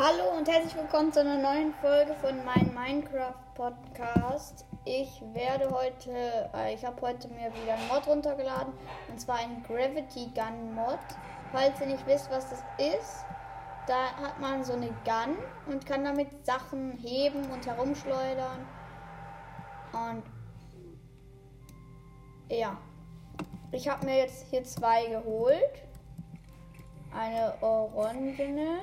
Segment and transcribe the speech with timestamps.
[0.00, 4.64] Hallo und herzlich willkommen zu einer neuen Folge von meinem Minecraft Podcast.
[4.84, 8.72] Ich werde heute, äh, ich habe heute mir wieder einen Mod runtergeladen
[9.08, 11.00] und zwar einen Gravity Gun Mod.
[11.50, 13.24] Falls ihr nicht wisst, was das ist,
[13.88, 15.36] da hat man so eine Gun
[15.66, 18.68] und kann damit Sachen heben und herumschleudern.
[19.92, 20.22] Und
[22.56, 22.76] ja,
[23.72, 25.82] ich habe mir jetzt hier zwei geholt.
[27.12, 28.78] Eine orangene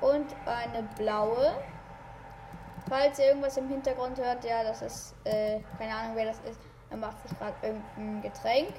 [0.00, 1.54] und eine blaue.
[2.88, 6.60] Falls ihr irgendwas im Hintergrund hört, ja, das ist, äh, keine Ahnung wer das ist,
[6.90, 8.72] er macht sich gerade irgendein Getränk.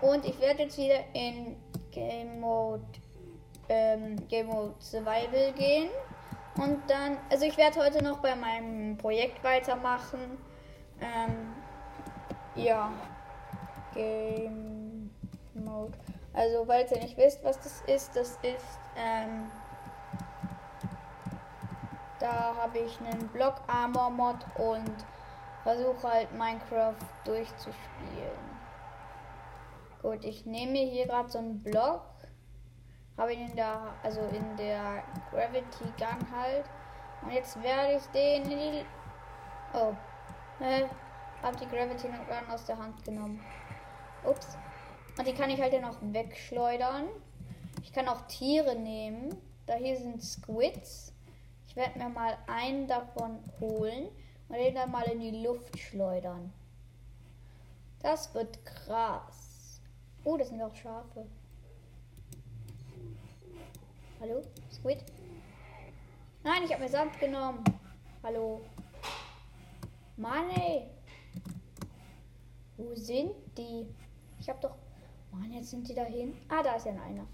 [0.00, 1.56] Und ich werde jetzt wieder in
[1.90, 2.84] Game Mode,
[3.68, 5.88] ähm, Game Mode Survival gehen.
[6.56, 10.38] Und dann, also ich werde heute noch bei meinem Projekt weitermachen.
[11.00, 11.54] Ähm,
[12.54, 12.90] ja,
[13.94, 15.10] Game
[15.54, 15.96] Mode.
[16.34, 19.50] Also, falls ihr nicht wisst, was das ist, das ist, ähm,
[22.18, 24.94] da habe ich einen Block Armor Mod und
[25.62, 28.48] versuche halt Minecraft durchzuspielen.
[30.02, 32.02] Gut, ich nehme mir hier gerade so einen Block.
[33.16, 36.64] Habe ihn in der, also in der Gravity Gun halt.
[37.22, 38.86] Und jetzt werde ich den in die.
[39.74, 39.92] Oh.
[40.60, 40.84] Äh,
[41.42, 43.40] hab die Gravity Gun aus der Hand genommen.
[44.24, 44.56] Ups.
[45.18, 47.08] Und die kann ich halt ja noch wegschleudern.
[47.82, 49.36] Ich kann auch Tiere nehmen.
[49.66, 51.12] Da hier sind Squids.
[51.68, 54.08] Ich werde mir mal einen davon holen
[54.48, 56.52] und den dann mal in die Luft schleudern.
[58.00, 59.80] Das wird krass.
[60.24, 61.26] Oh, das sind auch Schafe.
[64.20, 64.42] Hallo?
[64.72, 65.04] Squid?
[66.42, 67.62] Nein, ich habe mir Sand genommen.
[68.22, 68.60] Hallo?
[70.16, 70.88] Mann, ey.
[72.76, 73.86] Wo sind die?
[74.40, 74.74] Ich habe doch...
[75.30, 76.36] Mann, jetzt sind die dahin.
[76.48, 77.26] Ah, da ist ja einer.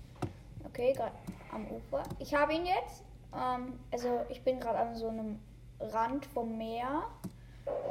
[0.65, 1.15] Okay, gerade
[1.53, 2.03] am Ufer.
[2.19, 3.05] Ich habe ihn jetzt.
[3.37, 5.41] Ähm, also ich bin gerade an so einem
[5.81, 7.03] Rand vom Meer.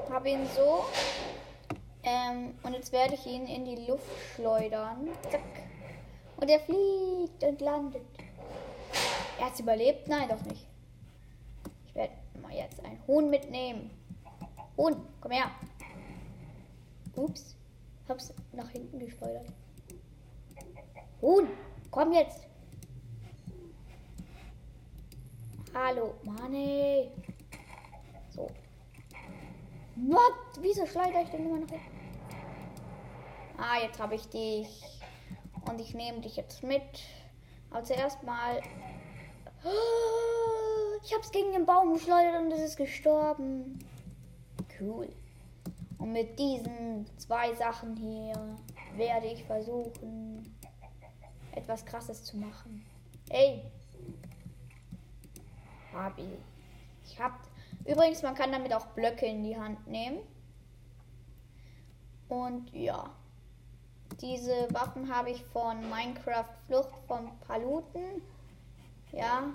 [0.09, 0.86] Habe ihn so.
[2.04, 5.08] Ähm, und jetzt werde ich ihn in die Luft schleudern.
[5.30, 5.42] Zack.
[6.37, 8.02] Und er fliegt und landet.
[9.39, 10.08] Er hat überlebt?
[10.08, 10.67] Nein, doch nicht.
[11.87, 13.89] Ich werde mal jetzt ein Huhn mitnehmen.
[14.77, 15.52] Huhn, komm her.
[17.15, 17.55] Ups.
[18.10, 19.48] Hab's nach hinten geschleudert.
[21.21, 21.48] Huhn,
[21.89, 22.48] komm jetzt.
[25.76, 26.54] Hallo, Mann.
[28.30, 28.48] So.
[29.95, 30.34] What?
[30.61, 31.67] Wieso schleudere ich denn immer noch?
[33.58, 34.67] Ah, jetzt habe ich dich.
[35.67, 36.84] Und ich nehme dich jetzt mit.
[37.72, 38.61] Aber zuerst mal.
[41.04, 43.80] Ich habe es gegen den Baum geschleudert und es ist gestorben.
[44.80, 45.10] Cool.
[45.98, 48.58] Und mit diesen zwei Sachen hier
[48.95, 50.55] werde ich versuchen,
[51.55, 52.86] etwas Krasses zu machen.
[53.30, 53.64] Ey,
[55.93, 56.26] hab ich.
[57.05, 57.39] Ich hab.
[57.86, 60.20] Übrigens, man kann damit auch Blöcke in die Hand nehmen.
[62.30, 63.09] Und ja.
[64.21, 68.21] Diese Waffen habe ich von Minecraft Flucht von Paluten.
[69.11, 69.52] Ja.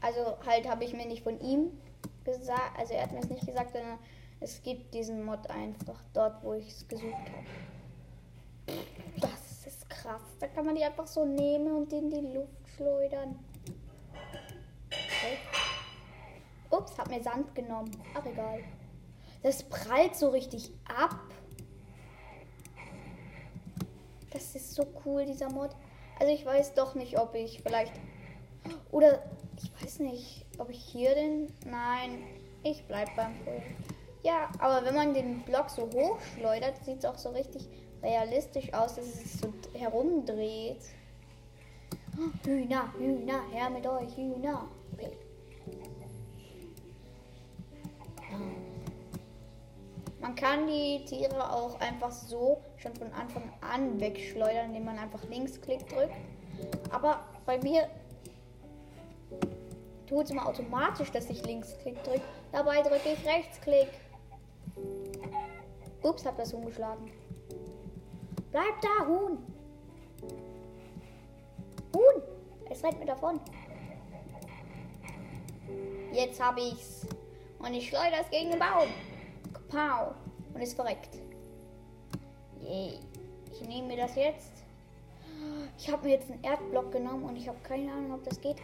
[0.00, 1.70] Also halt habe ich mir nicht von ihm
[2.24, 2.78] gesagt.
[2.78, 3.98] Also er hat mir es nicht gesagt, sondern
[4.40, 8.78] es gibt diesen Mod einfach dort, wo ich es gesucht habe.
[9.20, 10.22] Das ist krass.
[10.40, 13.38] Da kann man die einfach so nehmen und in die Luft schleudern.
[15.26, 15.38] Okay.
[16.70, 17.90] Ups, hab mir Sand genommen.
[18.14, 18.60] Ach, egal.
[19.42, 21.18] Das prallt so richtig ab.
[24.30, 25.70] Das ist so cool, dieser Mod.
[26.20, 27.92] Also ich weiß doch nicht, ob ich vielleicht...
[28.90, 29.22] Oder
[29.56, 31.52] ich weiß nicht, ob ich hier den...
[31.64, 32.22] Nein,
[32.62, 33.94] ich bleib beim Projekt.
[34.22, 37.68] Ja, aber wenn man den Block so hoch schleudert, sieht es auch so richtig
[38.02, 40.82] realistisch aus, dass es so herumdreht.
[42.44, 44.68] Hühner, Hühner, her mit euch, Hühner.
[50.26, 55.22] Man kann die Tiere auch einfach so schon von Anfang an wegschleudern, indem man einfach
[55.22, 56.16] Linksklick drückt.
[56.90, 57.88] Aber bei mir
[60.08, 62.22] tut es immer automatisch, dass ich Linksklick drücke.
[62.50, 63.88] Dabei drücke ich Rechtsklick.
[66.02, 66.72] Ups, hab das Huhn.
[68.50, 69.38] Bleib da, Huhn!
[71.94, 72.22] Huhn!
[72.68, 73.38] Es rennt mir davon.
[76.10, 77.06] Jetzt habe ich's.
[77.60, 78.88] Und ich schleudere es gegen den Baum.
[79.68, 80.14] Pow.
[80.54, 81.18] Und ist verreckt.
[82.60, 82.98] Yay.
[83.52, 84.52] Ich nehme mir das jetzt.
[85.78, 88.56] Ich habe mir jetzt einen Erdblock genommen und ich habe keine Ahnung, ob das geht.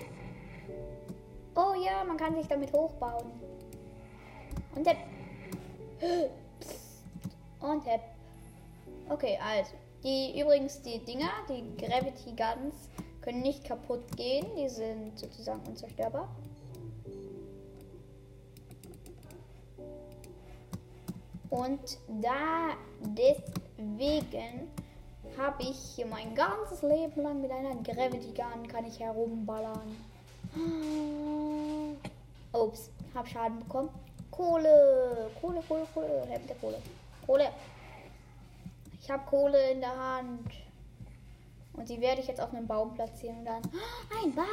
[1.54, 3.31] Oh ja, man kann sich damit hochbauen.
[4.75, 4.96] Und hepp.
[7.60, 8.00] Und hepp.
[9.08, 9.72] Okay, also.
[10.02, 12.88] Die übrigens die Dinger, die Gravity Guns,
[13.20, 14.46] können nicht kaputt gehen.
[14.56, 16.28] Die sind sozusagen unzerstörbar.
[21.52, 22.70] Und da
[23.00, 24.70] deswegen
[25.37, 29.94] habe ich hier mein ganzes Leben lang mit einer Gravity Gun kann ich herumballern.
[32.54, 33.90] Ups, hab Schaden bekommen.
[34.31, 36.81] Kohle, Kohle, Kohle, Kohle, Hemd der Kohle.
[37.26, 37.50] Kohle.
[39.02, 40.50] Ich habe Kohle in der Hand.
[41.75, 43.62] Und die werde ich jetzt auf einem Baum platzieren und dann.
[44.25, 44.46] Ein Bug!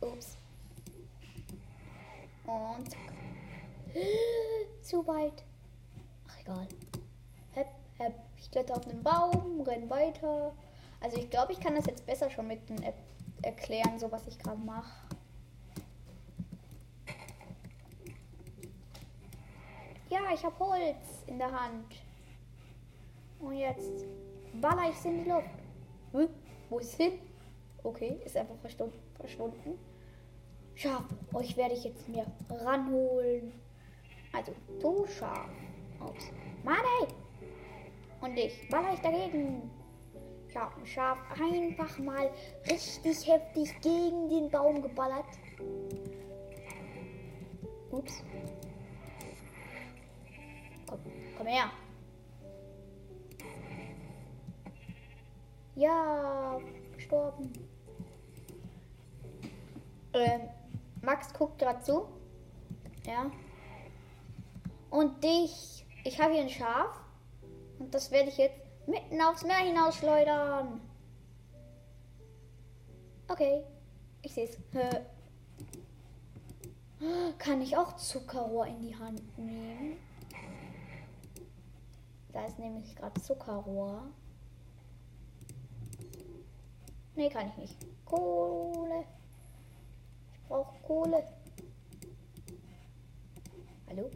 [0.00, 0.38] Ups.
[2.46, 2.98] Und zack.
[4.82, 5.44] Zu weit.
[6.50, 6.66] Egal.
[7.52, 7.68] Hep,
[7.98, 8.14] hep.
[8.36, 10.52] Ich kletter auf einen Baum, renn weiter.
[11.00, 12.96] Also ich glaube, ich kann das jetzt besser schon mit den App
[13.42, 15.06] erklären, so was ich gerade mache.
[20.08, 21.94] Ja, ich habe Holz in der Hand.
[23.38, 24.04] Und jetzt
[24.60, 25.46] baller ich in die Luft.
[26.12, 26.28] Hm?
[26.68, 27.12] Wo ist hin?
[27.84, 28.56] Okay, ist einfach
[29.14, 29.78] verschwunden.
[30.74, 33.52] Schaf, euch werde ich jetzt mir ranholen.
[34.32, 35.48] Also, du Schaf.
[36.00, 36.30] Ups.
[36.64, 36.76] Mann!
[38.20, 39.70] Und ich baller ich dagegen.
[40.48, 42.30] Ich habe ein Schaf einfach mal
[42.68, 45.24] richtig heftig gegen den Baum geballert.
[47.90, 48.22] Ups.
[50.88, 50.98] Komm,
[51.36, 51.70] komm her.
[55.76, 56.60] Ja,
[56.96, 57.52] gestorben.
[60.12, 60.40] Ähm,
[61.00, 62.08] Max guckt gerade zu.
[63.06, 63.30] Ja.
[64.90, 65.86] Und dich.
[66.04, 67.00] Ich habe hier ein Schaf.
[67.78, 70.80] Und das werde ich jetzt mitten aufs Meer hinausschleudern.
[73.28, 73.64] Okay.
[74.22, 74.58] Ich sehe es.
[77.38, 79.96] Kann ich auch Zuckerrohr in die Hand nehmen?
[82.32, 84.02] Da ist nämlich gerade Zuckerrohr.
[87.16, 87.76] Nee, kann ich nicht.
[88.04, 89.04] Kohle.
[90.32, 91.26] Ich brauche Kohle.
[93.88, 94.10] Hallo?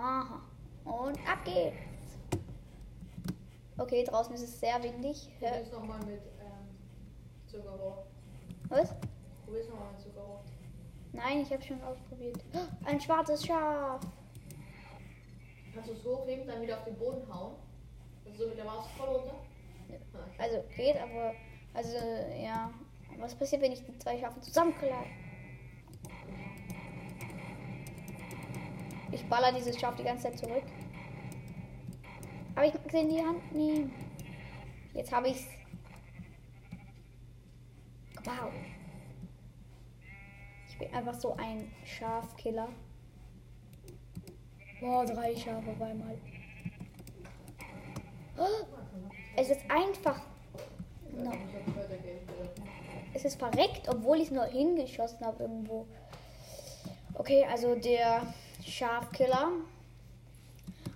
[0.00, 0.40] Aha.
[0.84, 1.76] Und ab geht's.
[3.76, 5.28] Okay, draußen ist es sehr windig.
[5.38, 6.68] Probier's nochmal mit ähm,
[7.46, 8.06] Zuckerrohr.
[8.70, 8.94] Was?
[9.44, 10.42] Probier's nochmal mit Zuckerrohr.
[11.12, 12.42] Nein, ich habe schon ausprobiert.
[12.84, 14.00] Ein schwarzes Schaf.
[15.74, 17.56] Kannst du es hochheben, dann wieder auf den Boden hauen?
[18.24, 19.34] Also so mit der Maus voll runter?
[20.14, 20.42] Ah.
[20.42, 21.34] Also geht, aber
[21.74, 21.96] also
[22.42, 22.70] ja.
[23.18, 25.04] Was passiert, wenn ich die zwei Schafe zusammenknall?
[29.12, 30.62] Ich baller dieses Schaf die ganze Zeit zurück.
[32.54, 33.92] Aber ich in die Hand nehmen.
[34.94, 35.46] Jetzt habe ich's.
[38.24, 38.52] Wow.
[40.68, 42.68] Ich bin einfach so ein Schafkiller.
[44.80, 46.18] Boah, drei Schafe auf einmal.
[49.36, 50.20] Es ist einfach.
[51.12, 51.32] No.
[53.12, 55.86] Es ist verreckt, obwohl ich es nur hingeschossen habe irgendwo.
[57.14, 58.22] Okay, also der
[58.64, 59.50] Schafkiller.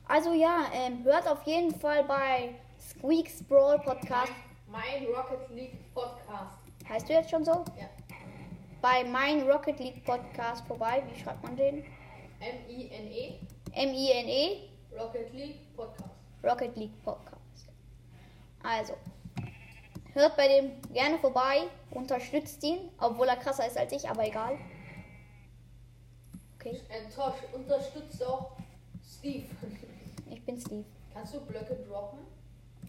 [0.07, 4.33] Also ja, ähm, hört auf jeden Fall bei Squeaks Brawl Podcast.
[4.71, 6.59] Mein Rocket League Podcast.
[6.89, 7.65] Heißt du jetzt schon so?
[7.79, 7.89] Ja.
[8.83, 11.03] Bei mein Rocket League Podcast vorbei.
[11.11, 11.85] Wie schreibt man den?
[12.41, 13.39] M-I-N-E.
[13.73, 14.69] M-I-N-E.
[14.99, 16.11] Rocket League Podcast.
[16.43, 17.69] Rocket League Podcast.
[18.63, 18.95] Also,
[20.13, 24.59] hört bei dem gerne vorbei, unterstützt ihn, obwohl er krasser ist als ich, aber egal.
[26.65, 28.53] Okay, Enttäuscht, unterstützt auch
[29.03, 29.45] Steve.
[30.31, 30.85] ich bin Steve.
[31.13, 32.21] Kannst du Blöcke droppen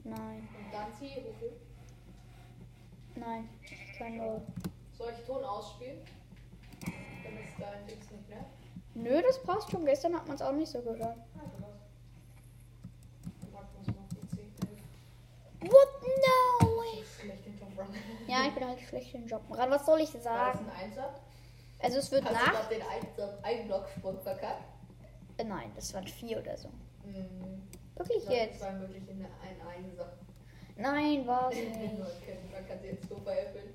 [0.05, 1.51] Nein, und dann zieh hoch?
[3.15, 4.41] nein, ich kann nur.
[4.97, 5.97] Soll ich Ton ausspielen?
[6.81, 8.45] Dann ist dein Dings nicht mehr.
[8.93, 9.83] Nö, das passt schon.
[9.85, 11.17] Gestern hat man es auch nicht so gehört.
[15.59, 15.69] 10.
[15.69, 15.87] What?
[16.01, 17.03] No way.
[18.27, 19.41] Ja, ich bin halt schlecht im Job.
[19.51, 20.59] Ran, was soll ich War das sagen?
[20.69, 21.13] ein Einser?
[21.79, 22.51] Also es wird Hast du nach.
[22.53, 24.63] gerade den Einser- Einblocksprung verkackt?
[25.37, 26.69] Äh, nein, das waren vier oder so.
[27.03, 27.61] Mhm.
[27.95, 28.61] Wirklich Das jetzt?
[28.61, 30.13] war wirklich eine, ein Einser.
[30.77, 31.99] Nein, war es nicht.
[31.99, 33.73] man kann sie jetzt so veräppeln.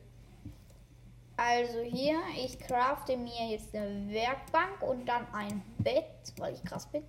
[1.36, 6.04] Also hier, ich crafte mir jetzt eine Werkbank und dann ein Bett,
[6.36, 7.02] weil ich krass bin.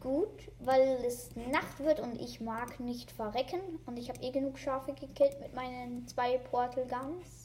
[0.00, 3.60] Gut, weil es Nacht wird und ich mag nicht verrecken.
[3.86, 7.35] Und ich habe eh genug Schafe gekillt mit meinen zwei Portal Guns.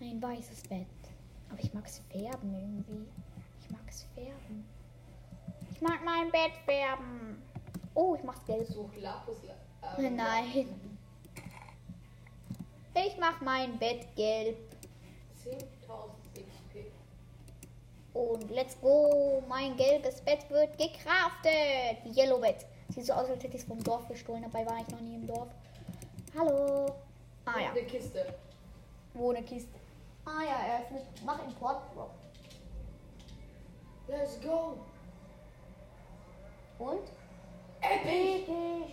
[0.00, 0.86] Ein weißes Bett.
[1.50, 3.06] Aber ich mag es färben irgendwie.
[3.60, 4.64] Ich mag es färben.
[5.72, 7.42] Ich mag mein Bett färben.
[7.94, 8.66] Oh, ich mach's gelb.
[8.68, 9.36] Such Lapis.
[9.98, 10.68] Nein.
[12.94, 14.56] Ich mach mein Bett gelb.
[15.44, 15.56] 10.000
[16.34, 16.92] XP.
[18.14, 19.42] Und let's go.
[19.48, 22.04] Mein gelbes Bett wird gecraftet.
[22.16, 22.66] Yellow Bett.
[22.90, 24.42] Sieht so aus, als hätte ich es vom Dorf gestohlen.
[24.42, 25.48] Dabei war ich noch nie im Dorf.
[26.36, 26.94] Hallo.
[27.44, 28.34] Ah ja, Eine Kiste.
[29.14, 29.78] wo eine Kiste.
[30.28, 31.02] Ah ja, er öffnet.
[31.24, 31.82] Mach Import.
[34.08, 34.78] Let's go.
[36.78, 37.00] Und?
[37.80, 38.42] Epic.
[38.42, 38.92] Episch.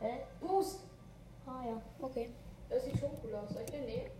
[0.00, 0.20] Hä?
[0.40, 0.80] Boost.
[1.46, 2.30] Ah ja, okay.
[2.68, 3.50] Das sieht schon cool aus.
[3.50, 4.10] Soll ich den nehmen?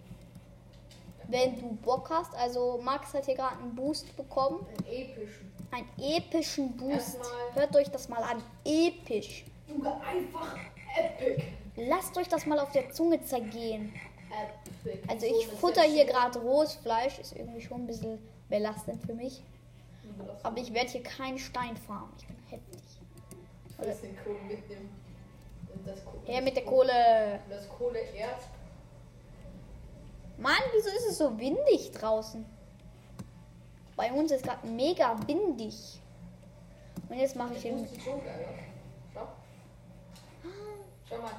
[1.28, 4.64] Wenn du Bock hast, also Max hat hier gerade einen Boost bekommen.
[4.68, 5.52] Einen epischen.
[5.72, 7.16] Einen epischen Boost.
[7.18, 8.42] Erstmal- Hört euch das mal an.
[8.64, 9.44] Episch.
[9.68, 10.56] Junge, einfach
[10.96, 11.42] epic.
[11.76, 13.92] Lasst euch das mal auf der Zunge zergehen.
[14.30, 14.65] Epic.
[15.08, 17.18] Also So ich futter hier gerade rohes Fleisch.
[17.18, 19.42] Ist irgendwie schon ein bisschen belastend für mich.
[20.42, 22.12] Aber ich werde hier keinen Stein farmen.
[22.18, 22.82] Ich bin heftig.
[24.02, 24.90] Den Kohle mitnehmen.
[25.84, 27.40] Das Kohle- Her mit der Kohle.
[27.50, 28.44] Das Kohleerz.
[30.38, 32.44] Mann, wieso ist es so windig draußen?
[33.96, 36.00] Bei uns ist gerade mega windig.
[37.08, 37.86] Und jetzt mache ich den.
[38.04, 38.18] Schau.
[41.08, 41.30] Schau mal.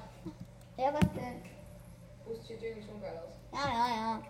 [0.77, 1.41] Ja, was denn?
[2.47, 3.33] Sieht irgendwie schon geil aus.
[3.53, 4.21] Ja, ja, ja.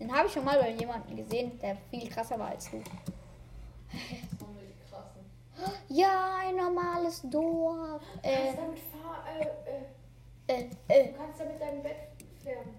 [0.00, 2.82] Den habe ich schon mal bei jemandem gesehen, der viel krasser war als du.
[5.88, 8.02] Ja, ein normales Dorf.
[8.22, 11.12] Du Äh, kannst damit fahr, äh, äh, äh, äh.
[11.12, 11.96] du kannst damit dein Bett
[12.42, 12.74] färben.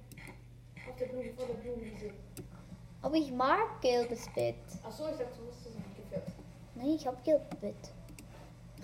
[0.89, 2.11] Auf der Blume, vor der Blumenwiese.
[3.01, 4.55] Aber ich mag gelbes Bett.
[4.83, 6.31] Achso, ich dachte, du musst es nicht gefärbt.
[6.75, 7.75] Nee, ich hab gelbes Bett.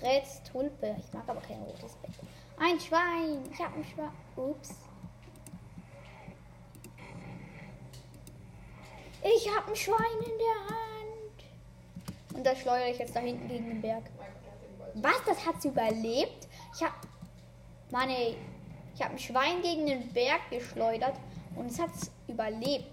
[0.01, 0.95] Reds Tulpe.
[0.99, 2.11] Ich mag aber kein rotes Bett.
[2.59, 3.43] Ein Schwein.
[3.51, 4.11] Ich hab ein Schwein.
[4.35, 4.75] Ups.
[9.23, 10.91] Ich hab ein Schwein in der Hand.
[12.33, 14.03] Und das schleudere ich jetzt da hinten gegen den Berg.
[14.95, 15.23] Was?
[15.25, 16.47] Das hat sie überlebt?
[16.73, 16.93] Ich hab.
[17.91, 18.35] Mann, ey.
[18.95, 21.15] Ich hab ein Schwein gegen den Berg geschleudert
[21.55, 21.91] und es hat
[22.27, 22.85] überlebt.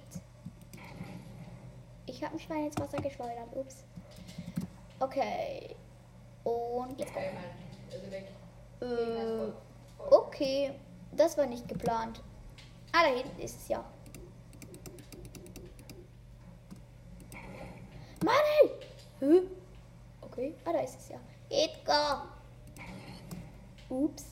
[2.06, 3.48] Ich hab ein Schwein ins Wasser geschleudert.
[3.54, 3.84] Ups.
[5.00, 5.74] Okay.
[6.44, 7.14] Und jetzt.
[7.14, 8.26] Weg.
[8.80, 9.52] Äh,
[10.10, 10.72] okay.
[11.12, 12.22] Das war nicht geplant.
[12.92, 13.84] Ah, da hinten ist es ja.
[18.24, 18.70] Mann, ey!
[19.28, 19.42] Hä?
[20.22, 20.54] Okay.
[20.64, 21.18] Ah, da ist es ja.
[21.50, 22.28] Edgar!
[23.90, 24.24] Ups.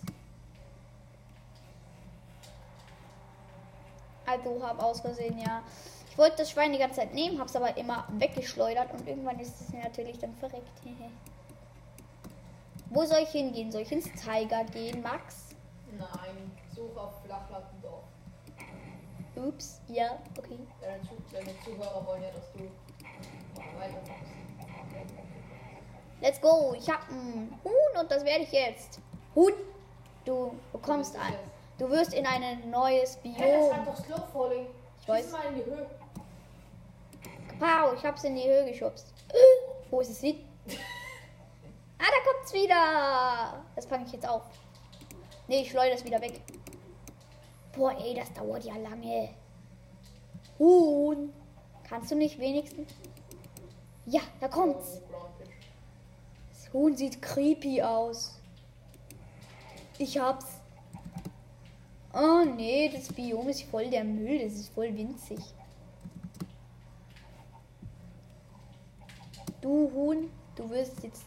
[4.24, 5.62] Also hab aus Versehen ja.
[6.10, 9.60] Ich wollte das Schwein die ganze Zeit nehmen, hab's aber immer weggeschleudert und irgendwann ist
[9.60, 10.80] es natürlich dann verreckt.
[12.90, 13.70] Wo soll ich hingehen?
[13.70, 15.54] Soll ich ins Tiger gehen, Max?
[15.98, 18.04] Nein, such auf Flachlattendorf.
[19.36, 20.58] Ups, ja, okay.
[20.80, 22.60] Deine, Zu deine Zuhörer wollen ja, dass du
[23.78, 24.35] weitermachst.
[26.26, 26.74] Let's go.
[26.76, 28.98] Ich hab ein Huhn und das werde ich jetzt.
[29.36, 29.52] Huhn,
[30.24, 31.36] du bekommst ein.
[31.78, 33.94] Du wirst in ein neues Hey, das hat Biom.
[33.94, 34.66] doch Slow Falling.
[35.00, 35.30] Ich weiß.
[35.30, 35.86] Mal in die Höhe.
[37.60, 39.06] Pow, ich hab's in die Höhe geschubst.
[39.90, 40.40] Wo ist es hin?
[41.98, 43.64] Ah, da kommt's wieder.
[43.76, 44.42] Das fange ich jetzt auf.
[45.46, 46.40] Nee, ich schleudere es wieder weg.
[47.76, 49.28] Boah, ey, das dauert ja lange.
[50.58, 51.32] Huhn.
[51.88, 52.90] Kannst du nicht wenigstens?
[54.06, 55.00] Ja, da kommt's.
[56.66, 58.40] Das Huhn sieht creepy aus.
[59.98, 60.46] Ich hab's.
[62.12, 64.40] Oh nee, das Biom ist voll der Müll.
[64.40, 65.38] Das ist voll winzig.
[69.60, 71.26] Du Huhn, du wirst jetzt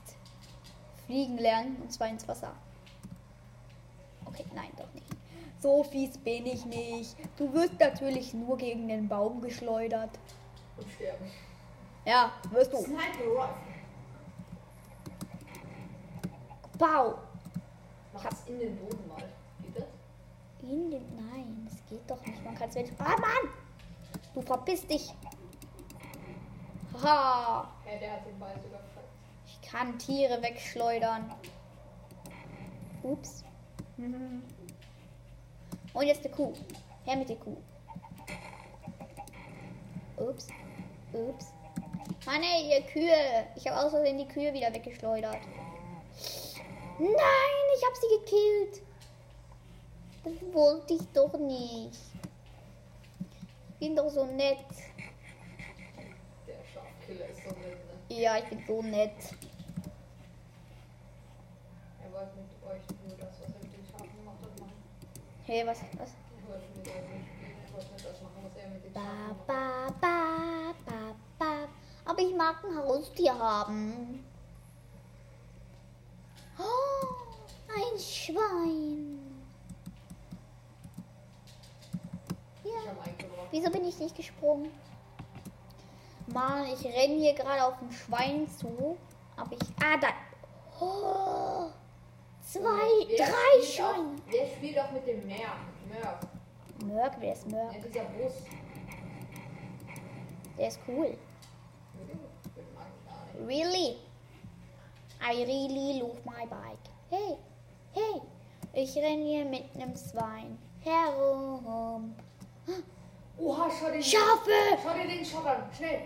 [1.06, 2.54] fliegen lernen und zwar ins Wasser.
[4.26, 5.08] Okay, nein, doch nicht.
[5.62, 7.16] So fies bin ich nicht.
[7.38, 10.12] Du wirst natürlich nur gegen den Baum geschleudert.
[10.78, 11.26] Und sterben.
[12.06, 12.78] Ja, wirst du.
[12.78, 13.69] Sniper Rifle.
[16.80, 17.20] Bau.
[18.14, 19.24] Mach es in den Boden mal.
[19.62, 19.84] Geht das?
[20.64, 21.16] In den.
[21.16, 22.44] Nein, das geht doch nicht.
[22.44, 22.90] Man kann es wenn.
[22.98, 23.54] Ah, Mann!
[24.34, 25.14] Du verpiss dich!
[27.04, 27.70] Haha!
[27.84, 28.80] Hey, der hat den Ball sogar.
[29.46, 31.32] Ich kann Tiere wegschleudern.
[33.04, 33.44] Ups.
[33.98, 34.42] Mhm.
[35.94, 36.54] Und jetzt die Kuh.
[37.04, 37.58] Her mit der Kuh.
[40.18, 40.48] Ups.
[41.12, 41.54] Ups.
[42.26, 43.48] Mann, ey, ihr Kühe.
[43.56, 45.40] Ich habe aus Versehen die Kühe wieder weggeschleudert.
[47.00, 48.82] Nein, ich habe sie gekillt.
[50.26, 51.98] Das wollte ich doch nicht.
[53.72, 54.66] Ich bin doch so nett.
[56.46, 57.78] Der Schafkiller ist so nett,
[58.10, 58.22] ne?
[58.22, 59.14] Ja, ich bin so nett.
[62.04, 64.74] Er wollte mit euch nur das, was er mit den Schafen gemacht hat, machen.
[65.46, 65.80] Hey, was?
[65.98, 66.10] was?
[66.10, 67.56] Er wollte mit euch nicht spielen.
[67.74, 70.02] Wollte nicht das machen, was er mit den Ba, Schafen gemacht hat.
[70.02, 71.70] ba, ba, ba, ba.
[72.04, 74.26] Aber ich mag ein Haustier haben.
[76.62, 77.06] Oh,
[77.74, 79.20] ein Schwein.
[82.64, 82.96] Ja.
[83.52, 84.72] Wieso bin ich nicht gesprungen?
[86.28, 88.98] Mann, ich renne hier gerade auf ein Schwein zu.
[89.36, 89.60] Aber ich.
[89.84, 90.08] Ah, da.
[90.80, 91.70] Oh,
[92.42, 92.62] zwei,
[93.08, 94.16] Wer drei auch- Schweine.
[94.28, 95.58] Wer spielt auch mit dem Merk?
[95.90, 96.20] Merk.
[96.86, 97.74] Mörk, wer ist Mörk?
[97.74, 98.34] Ja, dieser Bus.
[100.58, 101.18] Der ist cool.
[103.46, 103.98] Really?
[105.22, 106.78] I really love my bike.
[107.10, 107.38] Hey,
[107.94, 108.22] hey,
[108.74, 112.16] ich renn hier mit nem Schwein herum.
[113.38, 114.78] Oha, schau den Schafe!
[114.84, 115.64] Schau dir den Shot an.
[115.76, 116.02] Schnell.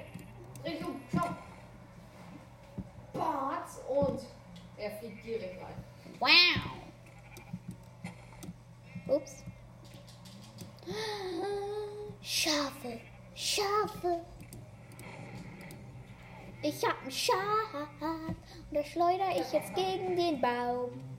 [0.64, 1.02] Dreh um.
[1.12, 1.30] Schau.
[3.14, 4.20] Batz und
[4.78, 5.84] er fliegt direkt rein.
[6.20, 6.30] Wow.
[9.16, 9.44] Ups.
[12.22, 13.00] Schafe,
[13.36, 14.22] Schafe.
[16.62, 18.38] Ich hab ein Schaf und
[18.72, 21.13] das schleudere ich jetzt gegen den Baum.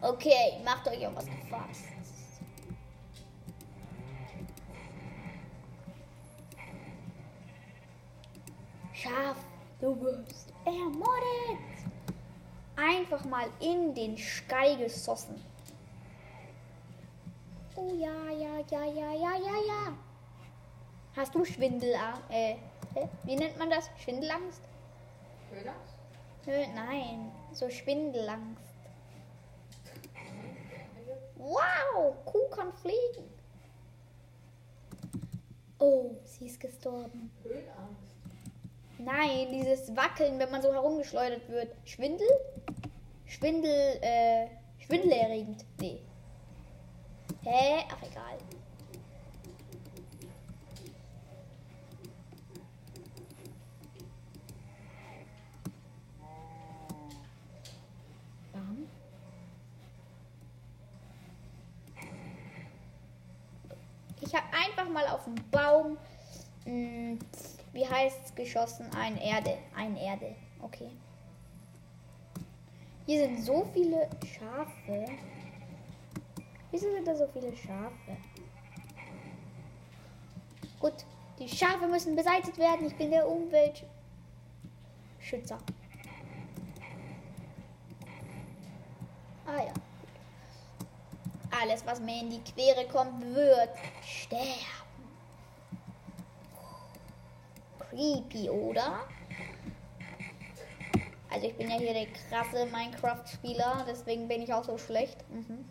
[0.00, 1.84] Okay, macht euch auf was gefasst.
[8.92, 9.36] Schaf,
[9.80, 11.58] du wirst ermordet.
[12.76, 15.42] Einfach mal in den Sky gesossen.
[17.74, 19.98] Oh ja, ja, ja, ja, ja, ja, ja.
[21.16, 22.22] Hast du Schwindelangst?
[22.28, 22.56] Äh,
[23.24, 23.90] wie nennt man das?
[24.02, 24.62] Schwindelangst?
[25.50, 25.94] Höhlangst?
[26.46, 28.67] Nö, nein, so Schwindelangst.
[31.48, 33.24] Wow, Kuh kann fliegen.
[35.78, 37.30] Oh, sie ist gestorben.
[37.42, 38.16] Höhlangst.
[38.98, 41.74] Nein, dieses Wackeln, wenn man so herumgeschleudert wird.
[41.84, 42.28] Schwindel?
[43.24, 45.64] Schwindel, äh, schwindelerregend.
[45.80, 46.02] Nee.
[47.44, 47.84] Hä?
[47.88, 48.38] Ach, egal.
[58.52, 58.88] Bam.
[64.20, 65.96] Ich habe einfach mal auf den Baum,
[66.68, 68.90] wie heißt es, geschossen?
[68.94, 69.56] Ein Erde.
[69.74, 70.34] Ein Erde.
[70.60, 70.90] Okay.
[73.06, 75.06] Hier sind so viele Schafe.
[76.70, 78.16] Wieso sind da so viele Schafe?
[80.78, 80.92] Gut,
[81.38, 82.86] die Schafe müssen beseitigt werden.
[82.86, 83.88] Ich bin der Umweltschützer.
[89.46, 89.72] Ah ja.
[91.62, 93.70] Alles, was mir in die Quere kommt, wird
[94.02, 94.87] sterben.
[97.90, 99.00] Creepy, oder?
[101.30, 105.24] Also ich bin ja hier der krasse Minecraft-Spieler, deswegen bin ich auch so schlecht.
[105.30, 105.64] Mhm.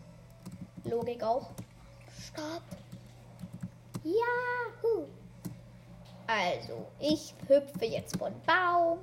[0.83, 1.49] Logik auch.
[2.19, 2.63] Stopp.
[4.03, 5.07] Yahoo.
[6.27, 8.99] Also, ich hüpfe jetzt von Baum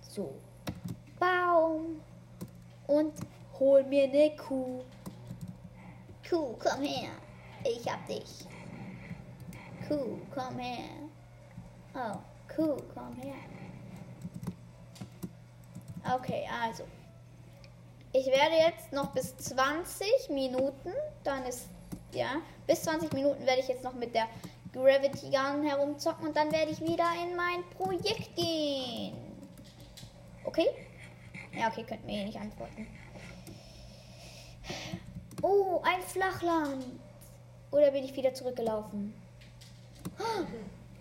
[0.00, 0.30] zu
[1.18, 2.00] Baum
[2.86, 3.14] und
[3.58, 4.82] hol mir eine Kuh.
[6.28, 7.10] Kuh, komm her.
[7.64, 8.46] Ich hab dich.
[9.88, 11.05] Kuh, komm her.
[11.96, 12.18] Oh,
[12.54, 13.34] Kuh, komm her.
[16.14, 16.84] Okay, also.
[18.12, 20.92] Ich werde jetzt noch bis 20 Minuten,
[21.24, 21.68] dann ist,
[22.12, 24.26] ja, bis 20 Minuten werde ich jetzt noch mit der
[24.72, 29.16] Gravity Gun herumzocken und dann werde ich wieder in mein Projekt gehen.
[30.44, 30.66] Okay?
[31.58, 32.86] Ja, okay, könnt mir eh nicht antworten.
[35.42, 36.84] Oh, ein Flachland.
[37.70, 39.14] Oder bin ich wieder zurückgelaufen?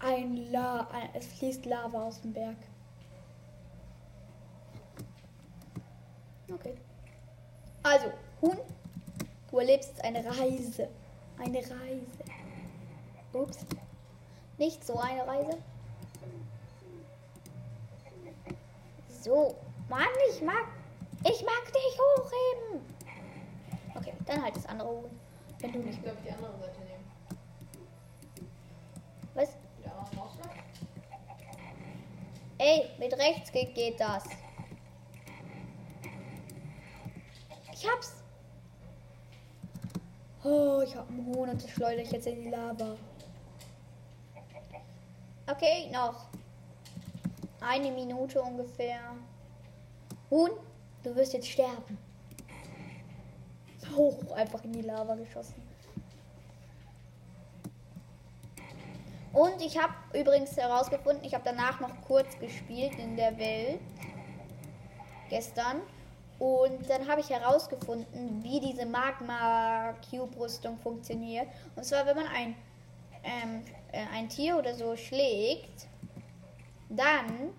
[0.05, 2.57] Ein La, es fließt Lava aus dem Berg.
[6.53, 6.75] Okay.
[7.81, 8.55] Also, Huhn,
[9.49, 10.89] du erlebst jetzt eine Reise.
[11.39, 12.05] Eine Reise.
[13.33, 13.65] Ups.
[14.59, 15.57] Nicht so eine Reise.
[19.21, 19.55] So.
[19.89, 20.67] Mann, ich mag.
[21.23, 22.85] Ich mag dich hochheben.
[23.95, 25.19] Okay, dann halt das andere Huhn.
[25.61, 25.97] Wenn du nicht.
[25.97, 26.84] Ich glaube, die andere Seite
[32.57, 34.23] Ey, mit rechts geht, geht das.
[37.73, 38.23] Ich hab's.
[40.43, 42.95] Oh, ich hab einen Huhn und das schleudere ich jetzt in die Lava.
[45.47, 46.27] Okay, noch
[47.59, 48.99] eine Minute ungefähr.
[50.29, 50.51] Huhn,
[51.03, 51.97] du wirst jetzt sterben.
[53.95, 55.64] Hoch, einfach in die Lava geschossen.
[59.35, 63.81] Und ich habe übrigens herausgefunden, ich habe danach noch kurz gespielt in der Welt.
[65.29, 65.81] Gestern.
[66.39, 71.47] Und dann habe ich herausgefunden, wie diese Magma-Cube-Rüstung funktioniert.
[71.75, 72.55] Und zwar, wenn man ein,
[73.23, 75.85] ähm, äh, ein Tier oder so schlägt,
[76.87, 77.49] dann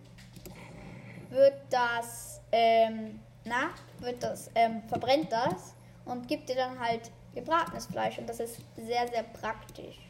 [1.29, 5.75] wird das, ähm, na, wird das, ähm, verbrennt das
[6.07, 8.17] und gibt dir dann halt gebratenes Fleisch.
[8.19, 10.06] Und das ist sehr, sehr praktisch.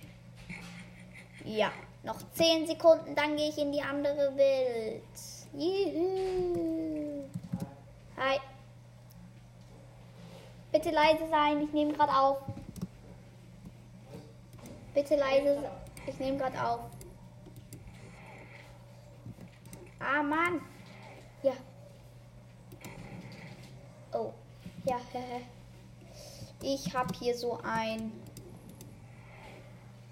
[1.47, 1.71] Ja,
[2.03, 5.03] noch 10 Sekunden, dann gehe ich in die andere Welt.
[5.53, 7.25] Juhu.
[8.17, 8.39] Hi.
[10.73, 12.39] Bitte leise sein, ich nehme gerade auf.
[14.93, 15.71] Bitte leise, se-
[16.11, 16.81] ich nehme gerade auf.
[20.01, 20.61] Ah, Mann.
[21.43, 21.53] Ja.
[24.13, 24.33] Oh.
[24.85, 25.43] Ja, hehe.
[26.63, 28.11] Ich habe hier so ein...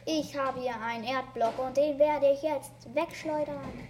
[0.07, 3.89] Ich habe hier einen Erdblock und den werde ich jetzt wegschleudern.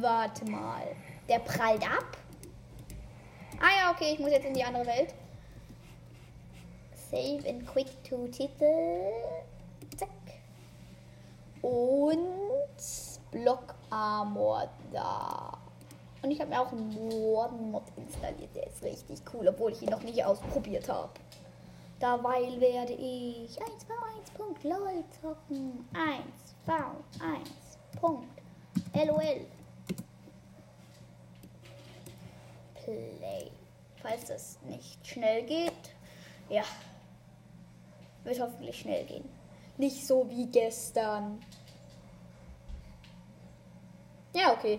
[0.00, 0.84] Warte mal.
[1.28, 2.18] Der prallt ab?
[3.58, 5.14] Ah ja, okay, ich muss jetzt in die andere Welt.
[7.10, 9.12] Save and quick to Titel.
[9.96, 10.10] Zack.
[11.62, 12.18] Und
[13.30, 15.56] Block Armor da.
[16.22, 18.54] Und ich habe mir auch einen Morden-Mod installiert.
[18.54, 21.10] Der ist richtig cool, obwohl ich ihn noch nicht ausprobiert habe.
[21.98, 25.88] Dabei werde ich 1v1.lol zocken.
[26.66, 29.46] 1v1.lol.
[32.74, 33.50] Play.
[34.02, 35.72] Falls das nicht schnell geht.
[36.50, 36.64] Ja.
[38.24, 39.26] Wird hoffentlich schnell gehen.
[39.78, 41.42] Nicht so wie gestern.
[44.34, 44.78] Ja, okay.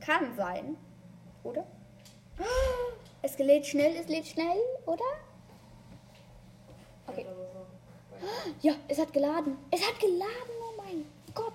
[0.00, 0.76] Kann sein.
[1.44, 1.64] Oder?
[3.28, 5.04] Es lädt schnell, es lädt schnell, oder?
[7.06, 7.26] Okay.
[8.62, 9.58] Ja, es hat geladen.
[9.70, 11.52] Es hat geladen, oh mein Gott.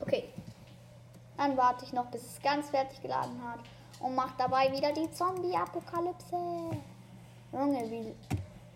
[0.00, 0.28] Okay.
[1.38, 3.60] Dann warte ich noch, bis es ganz fertig geladen hat.
[4.00, 6.36] Und mache dabei wieder die Zombie-Apokalypse.
[7.52, 8.14] Junge, wie,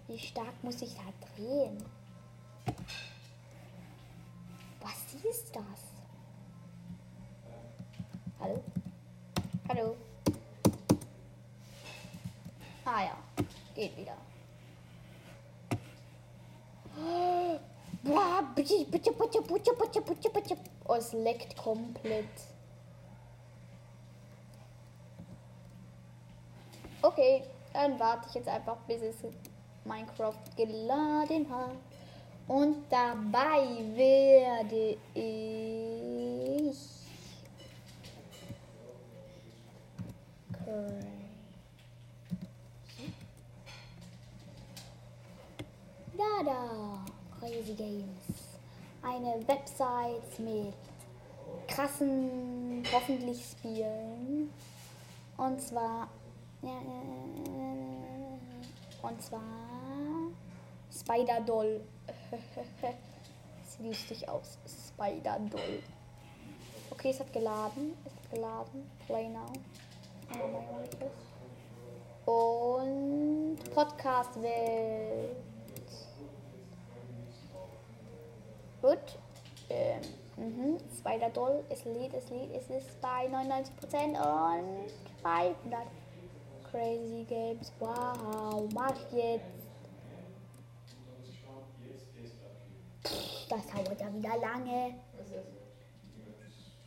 [0.08, 1.02] wie stark muss ich da
[1.36, 1.84] drehen?
[4.80, 5.80] Was ist das?
[8.40, 8.64] Hallo?
[9.68, 9.96] Hallo?
[12.92, 13.16] Ah ja,
[13.72, 14.16] geht wieder.
[20.86, 22.24] Oh, es leckt komplett.
[27.00, 29.16] Okay, dann warte ich jetzt einfach, bis es
[29.84, 31.76] Minecraft geladen hat.
[32.48, 36.76] Und dabei werde ich.
[40.64, 41.19] Crazy.
[46.20, 47.04] Da, da,
[47.38, 48.58] Crazy Games.
[49.00, 50.74] Eine Website mit
[51.66, 54.52] krassen, hoffentlich Spielen.
[55.38, 56.08] Und zwar.
[59.00, 59.40] Und zwar.
[60.92, 61.80] Spider-Doll.
[63.64, 64.58] Sieht lustig aus.
[64.66, 65.82] Spider-Doll.
[66.90, 67.96] Okay, es hat geladen.
[68.04, 68.90] Es hat geladen.
[69.06, 69.50] Play now.
[72.26, 75.49] Und Podcast-Welt.
[78.80, 79.18] Gut.
[79.68, 80.00] Ähm,
[80.36, 80.78] mhm.
[80.98, 81.64] Spider-Doll.
[81.68, 82.50] Es lädt, es lädt.
[82.54, 83.68] Es ist bei 99%
[84.06, 85.86] und bei 100.
[86.70, 87.72] Crazy Games.
[87.78, 88.68] Wow.
[88.74, 89.44] Mach jetzt.
[93.48, 94.94] Das dauert ja wieder lange.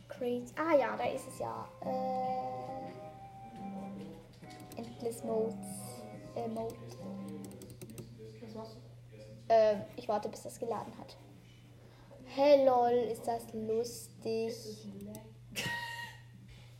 [0.08, 0.54] Crazy.
[0.56, 1.68] Ah ja, da ist es ja.
[1.84, 2.94] Äh,
[4.78, 5.54] Endless Modes.
[6.34, 6.74] Äh, Mode.
[9.48, 11.16] Äh, ich warte, bis das geladen hat.
[12.36, 14.52] Hey lol, ist das lustig.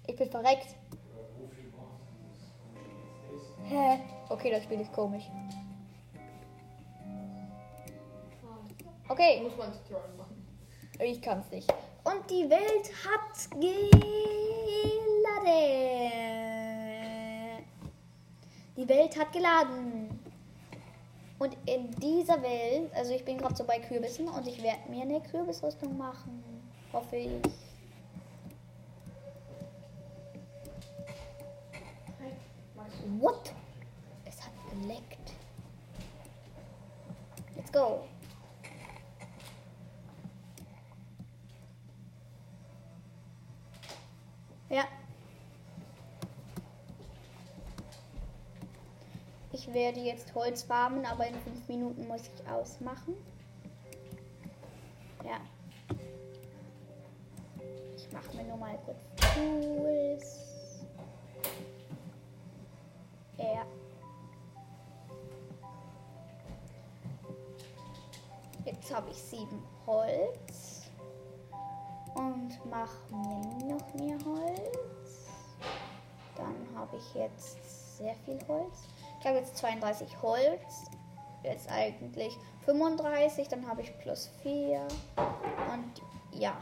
[0.06, 0.74] Ich bin verreckt.
[3.62, 4.00] Hä?
[4.30, 5.22] Okay, das Spiel ist komisch.
[9.08, 10.44] Okay, Muss man Tutorial machen.
[10.98, 11.72] ich kann's nicht.
[12.02, 13.94] Und die Welt hat geladen.
[18.76, 20.23] Die Welt hat geladen.
[21.44, 25.02] Und in dieser Welt, also ich bin gerade so bei Kürbissen und ich werde mir
[25.02, 26.42] eine Kürbisrüstung machen.
[26.90, 27.30] Hoffe ich.
[33.20, 33.52] What?
[34.24, 35.32] Es hat geleckt.
[37.54, 38.06] Let's go.
[44.70, 44.84] Ja.
[49.66, 53.14] Ich werde jetzt Holz farmen, aber in fünf Minuten muss ich ausmachen.
[55.24, 55.40] Ja.
[57.96, 60.84] Ich mache mir nur mal kurz Tools.
[63.38, 63.64] Ja.
[68.66, 70.90] Jetzt habe ich sieben Holz.
[72.14, 75.26] Und mache mir noch mehr Holz.
[76.36, 78.93] Dann habe ich jetzt sehr viel Holz.
[79.24, 80.84] Ich habe jetzt 32 Holz.
[81.42, 84.86] Jetzt eigentlich 35, dann habe ich plus 4.
[85.72, 86.02] Und
[86.38, 86.54] ja.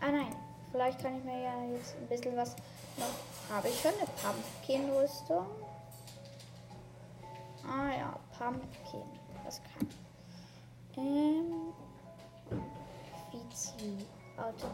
[0.00, 0.34] Ah nein,
[0.72, 2.56] vielleicht kann ich mir ja jetzt ein bisschen was
[2.96, 3.54] noch.
[3.54, 5.46] Habe ich schon eine Pumpkin-Rüstung?
[7.64, 9.04] Ah ja, Pumpkin.
[9.44, 9.88] Das kann.
[10.96, 11.72] Ähm.
[13.30, 14.04] Vizi.
[14.36, 14.66] Auto.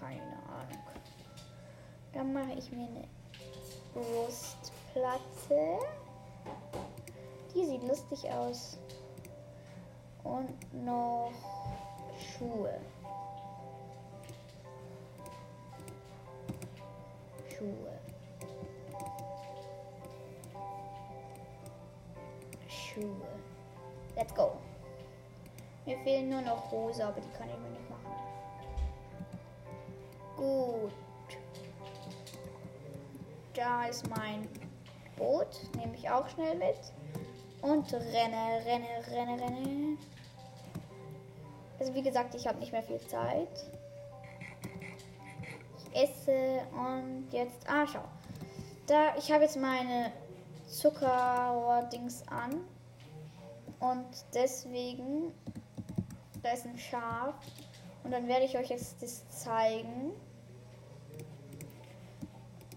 [0.00, 0.85] Keine Ahnung.
[2.16, 3.06] Dann mache ich mir eine
[3.92, 5.80] Brustplatte.
[7.54, 8.78] Die sieht lustig aus.
[10.24, 10.50] Und
[10.82, 11.30] noch
[12.18, 12.80] Schuhe.
[17.50, 17.92] Schuhe.
[22.66, 23.28] Schuhe.
[24.16, 24.52] Let's go.
[25.84, 28.10] Mir fehlen nur noch Hose, aber die kann ich mir nicht machen.
[30.34, 31.05] Gut.
[33.56, 34.46] Da ist mein
[35.16, 35.48] Boot.
[35.76, 36.76] Nehme ich auch schnell mit.
[37.62, 39.98] Und renne, renne, renne, renne.
[41.80, 43.48] Also wie gesagt, ich habe nicht mehr viel Zeit.
[45.78, 47.66] Ich esse und jetzt.
[47.66, 48.04] Ah, schau.
[48.86, 50.12] Da, ich habe jetzt meine
[50.68, 52.60] Zucker-Dings an.
[53.80, 55.32] Und deswegen.
[56.42, 57.34] Da ist ein Schaf.
[58.04, 60.12] Und dann werde ich euch jetzt das zeigen.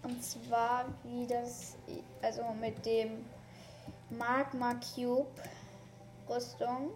[0.09, 1.77] Und zwar, wie das.
[2.23, 3.25] Also mit dem
[4.09, 5.29] Magma Cube
[6.27, 6.89] Rüstung.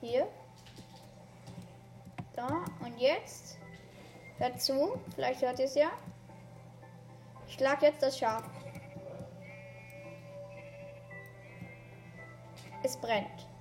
[0.00, 0.26] Hier.
[2.34, 2.64] Da.
[2.80, 3.56] Und jetzt.
[4.38, 4.98] Hört zu.
[5.14, 5.92] Vielleicht hört ihr es ja.
[7.46, 8.42] Ich schlag jetzt das Schaf.
[12.82, 13.53] Es brennt.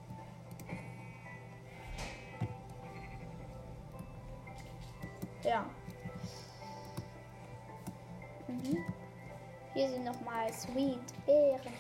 [9.74, 11.74] Hier sind nochmal Sweet Beeren.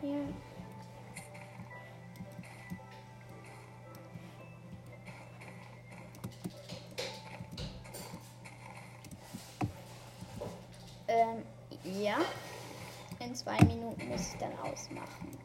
[0.00, 0.22] Hier.
[11.08, 11.44] Ähm,
[12.00, 12.18] ja.
[13.18, 15.36] In zwei Minuten muss ich dann ausmachen.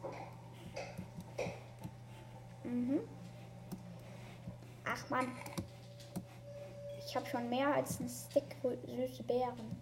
[2.62, 3.00] Mhm.
[4.84, 5.26] Ach man.
[7.14, 8.56] Ich habe schon mehr als einen Stick
[8.88, 9.80] süße Beeren.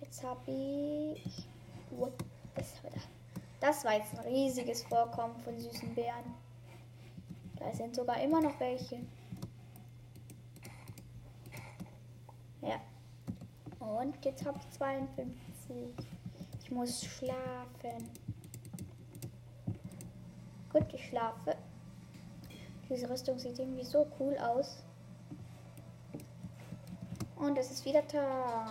[0.00, 1.46] Jetzt habe ich.
[3.60, 6.34] Das war jetzt ein riesiges Vorkommen von süßen Beeren.
[7.54, 8.98] Da sind sogar immer noch welche.
[12.62, 12.80] Ja.
[13.78, 15.36] Und jetzt habe ich 52.
[16.64, 18.10] Ich muss schlafen.
[20.72, 21.56] Gut, ich schlafe.
[22.90, 24.82] Diese Rüstung sieht irgendwie so cool aus.
[27.36, 28.66] Und es ist wieder Tag.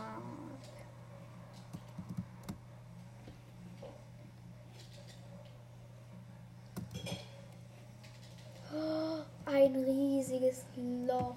[8.73, 10.65] Oh, ein riesiges
[11.07, 11.35] Loch.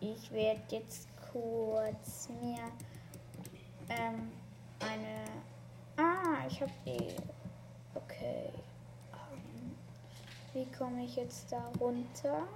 [0.00, 2.58] Ich werde jetzt kurz mir
[3.88, 4.32] ähm,
[4.80, 5.24] eine.
[5.96, 7.14] Ah, ich habe die.
[7.94, 8.50] Okay.
[10.52, 12.48] Wie komme ich jetzt da runter?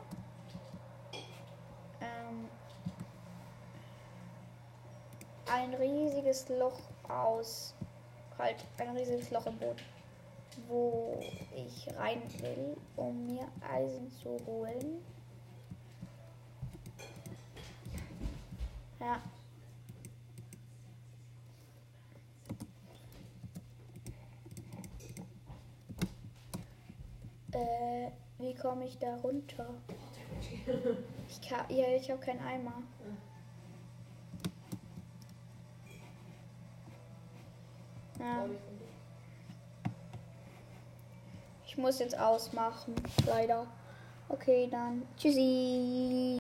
[2.01, 2.49] Ähm,
[5.47, 7.73] ein riesiges Loch aus.
[8.37, 9.77] Halt, ein riesiges Loch im Boot.
[10.69, 11.21] Wo
[11.55, 15.05] ich rein will, um mir Eisen zu holen.
[19.01, 19.21] Ja.
[27.53, 29.67] Äh, wie komme ich da runter?
[31.29, 32.83] Ich kann, ja, ich habe keinen Eimer.
[38.19, 38.47] Ja.
[41.67, 42.95] Ich muss jetzt ausmachen,
[43.27, 43.67] leider.
[44.31, 46.25] Okay, dann tschüssi.